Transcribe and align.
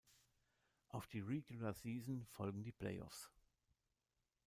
Auf 0.89 1.05
die 1.05 1.19
Regular 1.19 1.75
Season 1.75 2.25
folgen 2.25 2.63
die 2.63 2.71
Playoffs. 2.71 3.29